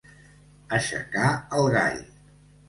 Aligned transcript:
Aixecar 0.77 1.29
el 1.59 1.69
gall. 1.77 2.03